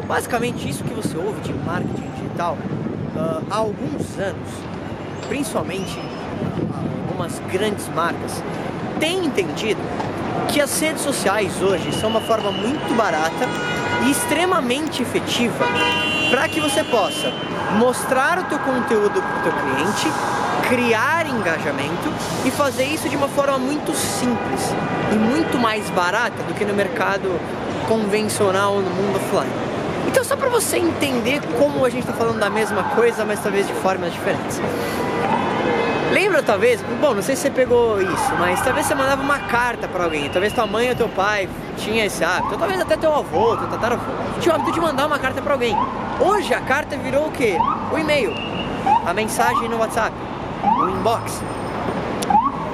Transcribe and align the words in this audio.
Então, 0.00 0.08
basicamente, 0.08 0.66
isso 0.66 0.82
que 0.82 0.94
você 0.94 1.14
ouve 1.18 1.42
de 1.42 1.52
marketing 1.52 2.10
digital 2.16 2.56
uh, 3.14 3.44
há 3.50 3.56
alguns 3.56 4.18
anos, 4.18 4.48
principalmente 5.28 5.98
algumas 7.06 7.38
grandes 7.52 7.86
marcas, 7.88 8.42
têm 8.98 9.26
entendido 9.26 9.78
que 10.48 10.58
as 10.58 10.80
redes 10.80 11.02
sociais 11.02 11.60
hoje 11.60 11.92
são 11.92 12.08
uma 12.08 12.22
forma 12.22 12.50
muito 12.50 12.96
barata 12.96 13.46
e 14.06 14.10
extremamente 14.10 15.02
efetiva 15.02 15.66
para 16.30 16.48
que 16.48 16.60
você 16.60 16.82
possa 16.82 17.30
mostrar 17.78 18.38
o 18.38 18.44
teu 18.44 18.58
conteúdo 18.60 19.20
para 19.20 19.38
o 19.38 19.42
teu 19.42 19.52
cliente, 19.52 20.08
criar 20.66 21.26
engajamento 21.26 22.10
e 22.46 22.50
fazer 22.50 22.84
isso 22.84 23.06
de 23.06 23.16
uma 23.16 23.28
forma 23.28 23.58
muito 23.58 23.94
simples 23.94 24.74
e 25.12 25.16
muito 25.16 25.58
mais 25.58 25.90
barata 25.90 26.42
do 26.44 26.54
que 26.54 26.64
no 26.64 26.72
mercado 26.72 27.38
convencional 27.86 28.76
no 28.76 28.90
mundo 28.90 29.16
offline. 29.16 29.69
Então 30.06 30.24
só 30.24 30.36
para 30.36 30.48
você 30.48 30.78
entender 30.78 31.40
como 31.58 31.84
a 31.84 31.90
gente 31.90 32.00
está 32.02 32.12
falando 32.12 32.38
da 32.38 32.50
mesma 32.50 32.82
coisa, 32.94 33.24
mas 33.24 33.40
talvez 33.42 33.66
de 33.66 33.72
formas 33.74 34.12
diferentes. 34.12 34.60
Lembra 36.12 36.42
talvez, 36.42 36.82
bom, 37.00 37.14
não 37.14 37.22
sei 37.22 37.36
se 37.36 37.42
você 37.42 37.50
pegou 37.50 38.02
isso, 38.02 38.34
mas 38.38 38.60
talvez 38.62 38.84
você 38.84 38.96
mandava 38.96 39.22
uma 39.22 39.38
carta 39.38 39.86
para 39.86 40.04
alguém, 40.04 40.28
talvez 40.28 40.52
tua 40.52 40.66
mãe 40.66 40.88
ou 40.88 40.96
teu 40.96 41.08
pai 41.08 41.48
tinha 41.76 42.04
esse 42.04 42.24
hábito, 42.24 42.56
talvez 42.58 42.80
até 42.80 42.96
teu 42.96 43.14
avô, 43.14 43.56
teu 43.56 43.68
tataravô, 43.68 44.02
tinha 44.40 44.52
o 44.52 44.56
hábito 44.56 44.72
de 44.72 44.80
mandar 44.80 45.06
uma 45.06 45.20
carta 45.20 45.40
para 45.40 45.52
alguém. 45.52 45.76
Hoje 46.18 46.52
a 46.52 46.60
carta 46.60 46.96
virou 46.96 47.28
o 47.28 47.30
quê? 47.30 47.56
O 47.92 47.96
e-mail, 47.96 48.32
a 49.06 49.14
mensagem 49.14 49.68
no 49.68 49.78
WhatsApp, 49.78 50.12
o 50.64 50.88
inbox. 50.88 51.40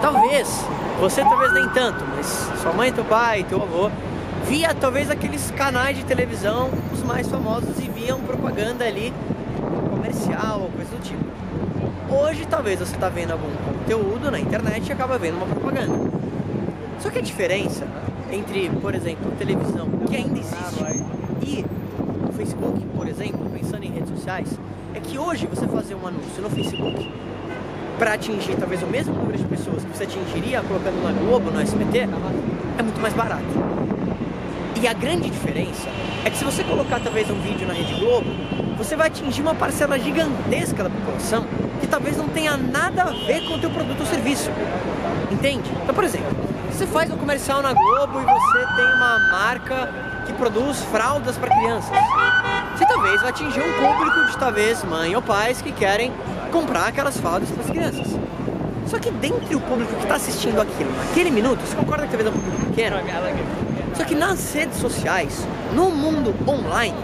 Talvez, 0.00 0.64
você 0.98 1.22
talvez 1.22 1.52
nem 1.52 1.68
tanto, 1.68 2.04
mas 2.16 2.50
sua 2.62 2.72
mãe, 2.72 2.90
teu 2.90 3.04
pai, 3.04 3.44
teu 3.44 3.62
avô, 3.62 3.90
via 4.48 4.72
talvez 4.72 5.10
aqueles 5.10 5.50
canais 5.50 5.96
de 5.96 6.04
televisão, 6.04 6.70
os 6.92 7.02
mais 7.02 7.28
famosos, 7.28 7.78
e 7.78 7.88
viam 7.88 8.20
propaganda 8.20 8.84
ali 8.84 9.12
comercial 9.90 10.62
ou 10.62 10.70
coisa 10.70 10.90
do 10.90 11.02
tipo. 11.02 11.24
Hoje 12.08 12.46
talvez 12.48 12.78
você 12.78 12.94
está 12.94 13.08
vendo 13.08 13.32
algum 13.32 13.50
conteúdo 13.56 14.30
na 14.30 14.38
internet 14.38 14.88
e 14.88 14.92
acaba 14.92 15.18
vendo 15.18 15.36
uma 15.36 15.46
propaganda. 15.46 16.10
Só 17.00 17.10
que 17.10 17.18
a 17.18 17.22
diferença 17.22 17.86
entre, 18.30 18.70
por 18.80 18.94
exemplo, 18.94 19.32
televisão, 19.32 19.88
que 20.08 20.16
ainda 20.16 20.38
existe, 20.38 21.04
e 21.42 21.64
o 22.28 22.32
Facebook, 22.32 22.86
por 22.96 23.08
exemplo, 23.08 23.50
pensando 23.50 23.84
em 23.84 23.90
redes 23.90 24.10
sociais, 24.10 24.48
é 24.94 25.00
que 25.00 25.18
hoje 25.18 25.46
você 25.46 25.66
fazer 25.66 25.94
um 25.96 26.06
anúncio 26.06 26.40
no 26.40 26.50
Facebook 26.50 27.12
para 27.98 28.14
atingir 28.14 28.56
talvez 28.56 28.82
o 28.82 28.86
mesmo 28.86 29.14
número 29.14 29.38
de 29.38 29.44
pessoas 29.44 29.84
que 29.84 29.96
você 29.96 30.04
atingiria 30.04 30.62
colocando 30.62 31.02
na 31.02 31.12
Globo, 31.12 31.50
no 31.50 31.60
SBT, 31.60 31.98
é 32.78 32.82
muito 32.82 33.00
mais 33.00 33.14
barato. 33.14 33.75
E 34.80 34.86
a 34.86 34.92
grande 34.92 35.30
diferença 35.30 35.88
é 36.22 36.28
que 36.28 36.36
se 36.36 36.44
você 36.44 36.62
colocar 36.62 37.00
talvez 37.00 37.30
um 37.30 37.40
vídeo 37.40 37.66
na 37.66 37.72
Rede 37.72 37.94
Globo, 37.94 38.28
você 38.76 38.94
vai 38.94 39.06
atingir 39.06 39.40
uma 39.40 39.54
parcela 39.54 39.98
gigantesca 39.98 40.84
da 40.84 40.90
população 40.90 41.46
que 41.80 41.86
talvez 41.86 42.16
não 42.16 42.28
tenha 42.28 42.58
nada 42.58 43.04
a 43.04 43.10
ver 43.10 43.48
com 43.48 43.54
o 43.54 43.58
teu 43.58 43.70
produto 43.70 44.00
ou 44.00 44.06
serviço. 44.06 44.50
Entende? 45.32 45.70
Então, 45.82 45.94
por 45.94 46.04
exemplo, 46.04 46.28
você 46.70 46.86
faz 46.86 47.10
um 47.10 47.16
comercial 47.16 47.62
na 47.62 47.72
Globo 47.72 48.20
e 48.20 48.24
você 48.24 48.66
tem 48.76 48.84
uma 48.84 49.18
marca 49.30 49.88
que 50.26 50.32
produz 50.34 50.78
fraldas 50.92 51.38
para 51.38 51.48
crianças. 51.56 51.96
Você 52.76 52.86
talvez 52.86 53.20
vai 53.22 53.30
atingir 53.30 53.60
um 53.60 53.72
público 53.72 54.26
de 54.30 54.36
talvez 54.36 54.84
mãe 54.84 55.16
ou 55.16 55.22
pais 55.22 55.62
que 55.62 55.72
querem 55.72 56.12
comprar 56.52 56.88
aquelas 56.88 57.18
fraldas 57.18 57.50
para 57.50 57.64
as 57.64 57.70
crianças. 57.70 58.06
Só 58.86 58.98
que 58.98 59.10
dentre 59.10 59.54
o 59.56 59.60
público 59.60 59.94
que 59.94 60.02
está 60.02 60.16
assistindo 60.16 60.60
aquilo 60.60 60.92
naquele 60.96 61.30
minuto, 61.30 61.60
você 61.60 61.74
concorda 61.74 62.06
que 62.06 62.14
talvez 62.14 62.28
é 62.28 62.30
um 62.30 62.40
público 62.40 62.66
pequeno? 62.66 62.96
Só 63.96 64.04
que 64.04 64.14
nas 64.14 64.52
redes 64.52 64.78
sociais, 64.78 65.46
no 65.72 65.90
mundo 65.90 66.34
online, 66.46 66.96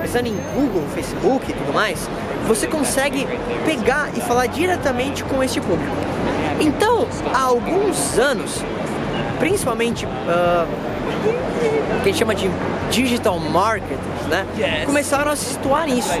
pensando 0.00 0.26
em 0.26 0.36
Google, 0.54 0.82
Facebook 0.94 1.50
e 1.50 1.54
tudo 1.54 1.72
mais, 1.72 2.08
você 2.46 2.66
consegue 2.66 3.26
pegar 3.64 4.10
e 4.16 4.20
falar 4.20 4.46
diretamente 4.46 5.22
com 5.24 5.42
este 5.42 5.60
público. 5.60 5.94
Então, 6.60 7.06
há 7.32 7.42
alguns 7.42 8.18
anos, 8.18 8.62
principalmente 9.38 10.04
uh, 10.04 10.66
que 12.02 12.08
a 12.08 12.12
gente 12.12 12.18
chama 12.18 12.34
de 12.34 12.50
digital 12.90 13.38
marketers, 13.38 14.26
né? 14.28 14.46
Começaram 14.86 15.30
a 15.30 15.36
se 15.36 15.46
situar 15.46 15.86
nisso 15.86 16.12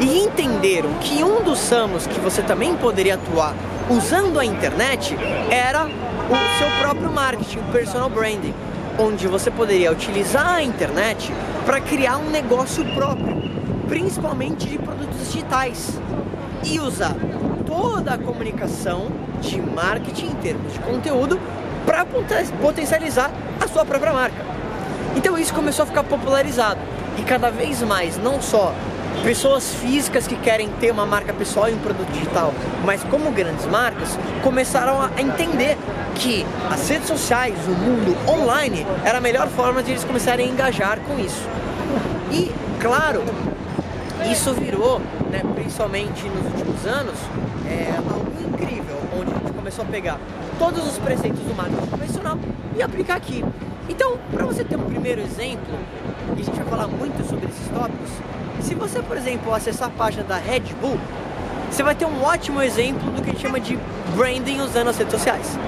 e 0.00 0.18
entenderam 0.18 0.90
que 1.00 1.24
um 1.24 1.42
dos 1.42 1.68
ramos 1.70 2.06
que 2.06 2.20
você 2.20 2.42
também 2.42 2.76
poderia 2.76 3.14
atuar 3.14 3.54
usando 3.88 4.38
a 4.38 4.44
internet 4.44 5.16
era 5.50 5.86
o 5.86 6.58
seu 6.58 6.68
próprio 6.80 7.10
marketing, 7.10 7.58
o 7.58 7.72
personal 7.72 8.08
branding, 8.08 8.54
onde 9.00 9.26
você 9.26 9.50
poderia 9.50 9.90
utilizar 9.90 10.56
a 10.56 10.62
internet 10.62 11.32
para 11.64 11.80
criar 11.80 12.18
um 12.18 12.28
negócio 12.28 12.84
próprio, 12.94 13.42
principalmente 13.88 14.68
de 14.68 14.78
produtos 14.78 15.32
digitais, 15.32 15.98
e 16.62 16.78
usar 16.78 17.16
toda 17.66 18.12
a 18.12 18.18
comunicação 18.18 19.08
de 19.40 19.58
marketing 19.62 20.26
em 20.26 20.34
termos 20.34 20.74
de 20.74 20.78
conteúdo 20.80 21.40
para 21.86 22.04
potencializar 22.04 23.30
a 23.58 23.66
sua 23.66 23.86
própria 23.86 24.12
marca. 24.12 24.36
Então 25.16 25.38
isso 25.38 25.54
começou 25.54 25.84
a 25.84 25.86
ficar 25.86 26.04
popularizado 26.04 26.78
e 27.18 27.22
cada 27.22 27.50
vez 27.50 27.80
mais, 27.82 28.18
não 28.18 28.42
só 28.42 28.74
pessoas 29.22 29.74
físicas 29.74 30.26
que 30.26 30.36
querem 30.36 30.68
ter 30.80 30.90
uma 30.90 31.04
marca 31.04 31.32
pessoal 31.32 31.68
e 31.68 31.74
um 31.74 31.78
produto 31.78 32.10
digital, 32.12 32.54
mas 32.84 33.02
como 33.04 33.30
grandes 33.30 33.66
marcas, 33.66 34.18
começaram 34.42 35.00
a 35.00 35.10
entender 35.20 35.76
que 36.14 36.46
as 36.70 36.88
redes 36.88 37.08
sociais, 37.08 37.54
o 37.66 37.70
mundo 37.70 38.16
online, 38.28 38.86
era 39.04 39.18
a 39.18 39.20
melhor 39.20 39.48
forma 39.48 39.82
de 39.82 39.92
eles 39.92 40.04
começarem 40.04 40.48
a 40.48 40.52
engajar 40.52 40.98
com 41.00 41.18
isso. 41.18 41.46
E, 42.32 42.50
claro, 42.80 43.22
isso 44.30 44.52
virou, 44.54 45.00
né, 45.30 45.42
principalmente 45.54 46.28
nos 46.28 46.44
últimos 46.52 46.86
anos, 46.86 47.14
é, 47.66 47.94
algo 47.96 48.32
incrível, 48.40 48.96
onde 49.18 49.30
a 49.32 49.38
gente 49.38 49.52
começou 49.52 49.84
a 49.84 49.88
pegar 49.88 50.18
todos 50.58 50.86
os 50.86 50.98
preceitos 50.98 51.40
do 51.40 51.54
marketing 51.54 51.86
convencional 51.86 52.38
e 52.76 52.82
aplicar 52.82 53.16
aqui. 53.16 53.44
Então, 53.88 54.18
para 54.32 54.44
você 54.44 54.64
ter 54.64 54.76
um 54.76 54.84
primeiro 54.84 55.20
exemplo, 55.20 55.74
e 56.36 56.42
a 56.42 56.44
gente 56.44 56.56
vai 56.56 56.66
falar 56.66 56.86
muito 56.86 57.28
sobre 57.28 57.46
esses 57.46 57.68
tópicos, 57.68 58.10
se 58.60 58.74
você, 58.74 59.02
por 59.02 59.16
exemplo, 59.16 59.54
acessar 59.54 59.88
a 59.88 59.90
página 59.90 60.22
da 60.22 60.36
Red 60.36 60.74
Bull, 60.80 60.98
você 61.70 61.82
vai 61.82 61.94
ter 61.94 62.04
um 62.04 62.22
ótimo 62.22 62.60
exemplo 62.60 63.10
do 63.10 63.22
que 63.22 63.30
a 63.30 63.32
gente 63.32 63.42
chama 63.42 63.60
de 63.60 63.78
branding 64.16 64.60
usando 64.60 64.88
as 64.88 64.98
redes 64.98 65.12
sociais. 65.12 65.58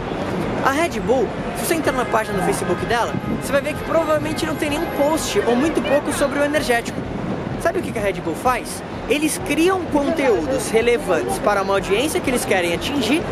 A 0.64 0.70
Red 0.70 1.00
Bull, 1.00 1.26
se 1.56 1.66
você 1.66 1.74
entrar 1.74 1.92
na 1.92 2.04
página 2.04 2.38
do 2.38 2.44
Facebook 2.44 2.84
dela, 2.86 3.12
você 3.40 3.50
vai 3.50 3.60
ver 3.60 3.74
que 3.74 3.84
provavelmente 3.84 4.46
não 4.46 4.54
tem 4.54 4.70
nenhum 4.70 4.86
post 4.96 5.40
ou 5.40 5.56
muito 5.56 5.82
pouco 5.82 6.12
sobre 6.12 6.38
o 6.38 6.44
energético. 6.44 7.00
Sabe 7.60 7.78
o 7.78 7.82
que 7.82 7.96
a 7.98 8.02
Red 8.02 8.20
Bull 8.20 8.34
faz? 8.34 8.82
Eles 9.08 9.38
criam 9.46 9.82
conteúdos 9.86 10.70
relevantes 10.70 11.38
para 11.38 11.62
uma 11.62 11.74
audiência 11.74 12.20
que 12.20 12.30
eles 12.30 12.44
querem 12.44 12.74
atingir, 12.74 13.22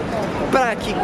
para 0.50 0.74
que 0.76 0.94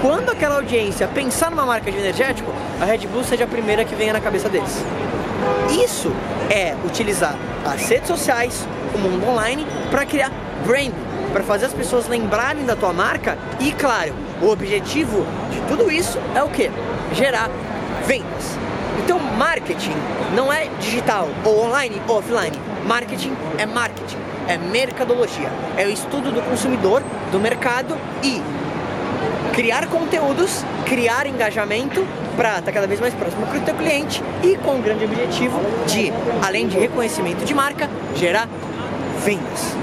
quando 0.00 0.30
aquela 0.30 0.56
audiência 0.56 1.08
pensar 1.08 1.50
numa 1.50 1.66
marca 1.66 1.90
de 1.90 1.98
energético, 1.98 2.52
a 2.80 2.84
Red 2.84 3.06
Bull 3.06 3.24
seja 3.24 3.44
a 3.44 3.46
primeira 3.46 3.84
que 3.84 3.94
venha 3.94 4.12
na 4.12 4.20
cabeça 4.20 4.48
deles. 4.48 4.84
Isso 5.70 6.12
é 6.50 6.74
utilizar 6.84 7.34
as 7.64 7.88
redes 7.88 8.08
sociais, 8.08 8.66
o 8.94 8.98
mundo 8.98 9.26
online, 9.26 9.66
para 9.90 10.04
criar 10.04 10.30
brand, 10.66 10.92
para 11.32 11.42
fazer 11.42 11.66
as 11.66 11.72
pessoas 11.72 12.08
lembrarem 12.08 12.64
da 12.64 12.76
tua 12.76 12.92
marca 12.92 13.38
e, 13.58 13.72
claro, 13.72 14.12
o 14.42 14.48
objetivo 14.48 15.26
de 15.50 15.60
tudo 15.62 15.90
isso 15.90 16.18
é 16.34 16.42
o 16.42 16.48
que? 16.48 16.70
Gerar 17.14 17.50
vendas. 18.06 18.58
Então, 18.98 19.18
marketing 19.18 19.94
não 20.34 20.52
é 20.52 20.68
digital, 20.80 21.28
ou 21.44 21.64
online 21.64 22.00
ou 22.08 22.18
offline. 22.18 22.58
Marketing 22.86 23.32
é 23.58 23.66
marketing, 23.66 24.16
é 24.48 24.56
mercadologia, 24.56 25.50
é 25.76 25.86
o 25.86 25.90
estudo 25.90 26.32
do 26.32 26.42
consumidor, 26.42 27.02
do 27.30 27.38
mercado 27.38 27.96
e 28.22 28.40
criar 29.52 29.86
conteúdos, 29.86 30.64
criar 30.86 31.26
engajamento 31.26 32.06
para 32.36 32.58
estar 32.58 32.72
cada 32.72 32.86
vez 32.86 33.00
mais 33.00 33.12
próximo 33.14 33.44
do 33.46 33.60
teu 33.64 33.74
cliente 33.74 34.22
e 34.42 34.56
com 34.56 34.76
o 34.76 34.82
grande 34.82 35.04
objetivo 35.04 35.60
de, 35.86 36.12
além 36.42 36.66
de 36.68 36.78
reconhecimento 36.78 37.44
de 37.44 37.54
marca, 37.54 37.88
gerar 38.16 38.48
vendas. 39.24 39.74